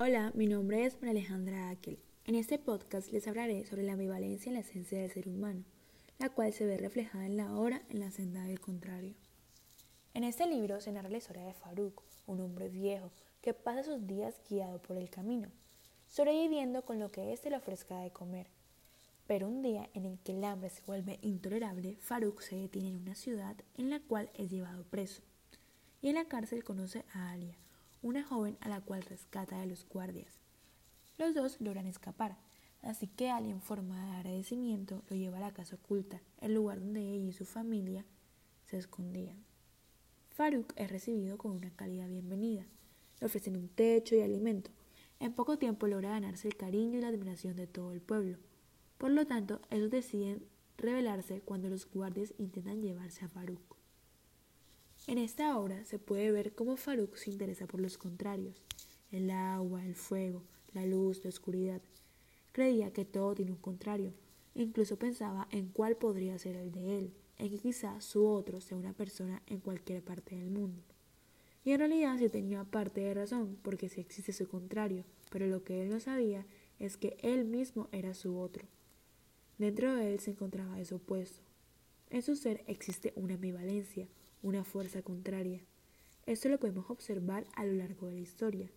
[0.00, 1.98] Hola, mi nombre es María Alejandra Aquel.
[2.24, 5.64] En este podcast les hablaré sobre la ambivalencia en la esencia del ser humano,
[6.20, 9.16] la cual se ve reflejada en la hora en la senda del contrario.
[10.14, 13.10] En este libro se narra la historia de Faruk, un hombre viejo
[13.42, 15.48] que pasa sus días guiado por el camino,
[16.06, 18.46] sobreviviendo con lo que éste le ofrezca de comer.
[19.26, 22.98] Pero un día en el que el hambre se vuelve intolerable, Faruk se detiene en
[22.98, 25.22] una ciudad en la cual es llevado preso,
[26.00, 27.56] y en la cárcel conoce a Alia,
[28.02, 30.40] una joven a la cual rescata de los guardias.
[31.16, 32.38] Los dos logran escapar,
[32.82, 36.78] así que Alia en forma de agradecimiento lo lleva a la casa oculta, el lugar
[36.78, 38.04] donde ella y su familia
[38.66, 39.44] se escondían.
[40.30, 42.64] Faruk es recibido con una cálida bienvenida.
[43.18, 44.70] Le ofrecen un techo y alimento.
[45.18, 48.38] En poco tiempo logra ganarse el cariño y la admiración de todo el pueblo.
[48.98, 53.77] Por lo tanto, ellos deciden rebelarse cuando los guardias intentan llevarse a Faruk.
[55.08, 58.62] En esta obra se puede ver cómo Faruk se interesa por los contrarios,
[59.10, 60.42] el agua, el fuego,
[60.74, 61.80] la luz, la oscuridad.
[62.52, 64.12] Creía que todo tiene un contrario,
[64.54, 68.76] incluso pensaba en cuál podría ser el de él, en que quizá su otro sea
[68.76, 70.82] una persona en cualquier parte del mundo.
[71.64, 75.64] Y en realidad sí tenía parte de razón, porque sí existe su contrario, pero lo
[75.64, 76.44] que él no sabía
[76.78, 78.68] es que él mismo era su otro.
[79.56, 81.40] Dentro de él se encontraba eso opuesto.
[82.10, 84.06] En su ser existe una ambivalencia,
[84.42, 85.60] una fuerza contraria.
[86.26, 88.70] Esto lo podemos observar a lo largo de la historia,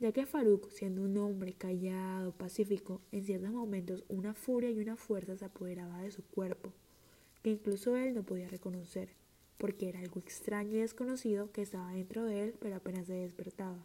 [0.00, 4.96] ya que Faruk, siendo un hombre callado, pacífico, en ciertos momentos una furia y una
[4.96, 6.72] fuerza se apoderaba de su cuerpo,
[7.42, 9.08] que incluso él no podía reconocer,
[9.58, 13.84] porque era algo extraño y desconocido que estaba dentro de él, pero apenas se despertaba.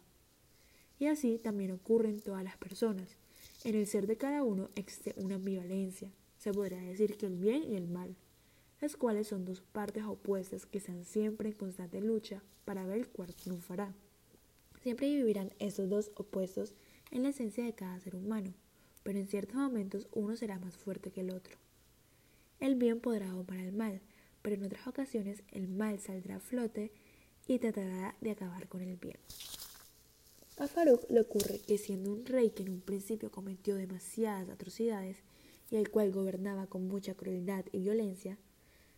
[1.00, 3.16] Y así también ocurre en todas las personas.
[3.64, 7.64] En el ser de cada uno existe una ambivalencia, se podría decir que el bien
[7.64, 8.14] y el mal
[8.84, 13.34] las cuales son dos partes opuestas que están siempre en constante lucha para ver cuál
[13.34, 13.94] triunfará.
[14.82, 16.74] Siempre vivirán estos dos opuestos
[17.10, 18.52] en la esencia de cada ser humano,
[19.02, 21.56] pero en ciertos momentos uno será más fuerte que el otro.
[22.60, 24.02] El bien podrá domar al mal,
[24.42, 26.92] pero en otras ocasiones el mal saldrá a flote
[27.46, 29.16] y tratará de acabar con el bien.
[30.58, 35.22] A Faruk le ocurre que siendo un rey que en un principio cometió demasiadas atrocidades
[35.70, 38.36] y el cual gobernaba con mucha crueldad y violencia,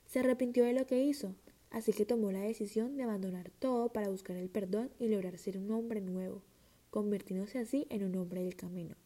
[0.07, 1.35] se arrepintió de lo que hizo,
[1.71, 5.59] así que tomó la decisión de abandonar todo para buscar el perdón y lograr ser
[5.59, 6.43] un hombre nuevo,
[6.91, 8.97] convirtiéndose así en un hombre del camino.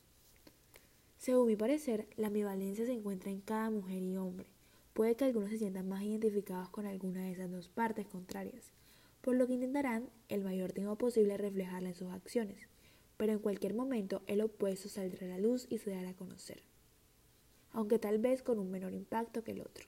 [1.19, 4.47] Según mi parecer, la ambivalencia se encuentra en cada mujer y hombre.
[4.95, 8.73] Puede que algunos se sientan más identificados con alguna de esas dos partes contrarias,
[9.21, 12.69] por lo que intentarán el mayor tiempo posible reflejarla en sus acciones,
[13.17, 16.63] pero en cualquier momento el opuesto saldrá a la luz y se dará a conocer,
[17.73, 19.87] aunque tal vez con un menor impacto que el otro.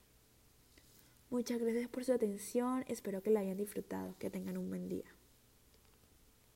[1.33, 5.15] Muchas gracias por su atención, espero que la hayan disfrutado, que tengan un buen día.